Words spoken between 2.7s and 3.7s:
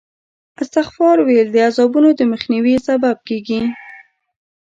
سبب کېږي.